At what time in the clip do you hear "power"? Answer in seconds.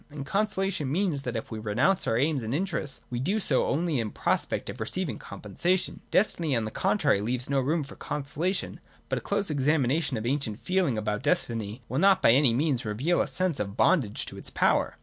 14.49-14.97